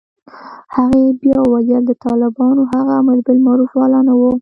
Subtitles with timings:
[0.75, 4.21] هغې بيا وويل د طالبانو هغه امربالمعروف والا نه و.